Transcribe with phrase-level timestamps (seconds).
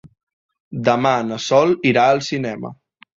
[0.87, 2.73] Demà na Sol irà al cinema.